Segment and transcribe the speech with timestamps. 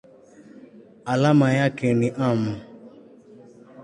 [1.05, 2.41] Alama yake ni µm.